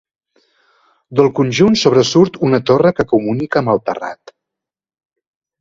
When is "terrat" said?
3.91-4.37